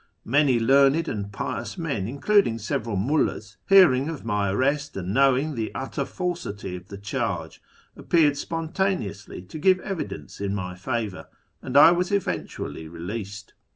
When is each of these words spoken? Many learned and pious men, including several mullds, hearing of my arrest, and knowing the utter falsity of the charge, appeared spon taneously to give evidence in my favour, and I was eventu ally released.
Many 0.25 0.59
learned 0.59 1.07
and 1.07 1.31
pious 1.31 1.77
men, 1.77 2.07
including 2.07 2.57
several 2.57 2.95
mullds, 2.95 3.57
hearing 3.69 4.09
of 4.09 4.25
my 4.25 4.49
arrest, 4.49 4.97
and 4.97 5.13
knowing 5.13 5.53
the 5.53 5.69
utter 5.75 6.05
falsity 6.05 6.75
of 6.75 6.87
the 6.87 6.97
charge, 6.97 7.61
appeared 7.95 8.35
spon 8.35 8.69
taneously 8.73 9.47
to 9.47 9.59
give 9.59 9.79
evidence 9.81 10.41
in 10.41 10.55
my 10.55 10.73
favour, 10.73 11.27
and 11.61 11.77
I 11.77 11.91
was 11.91 12.09
eventu 12.09 12.65
ally 12.65 12.85
released. 12.87 13.53